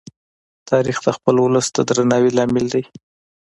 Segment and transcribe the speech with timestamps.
[0.69, 2.83] تاریخ د خپل ولس د درناوي لامل دی.